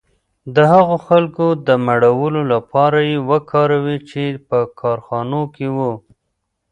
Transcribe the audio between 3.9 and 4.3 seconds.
چې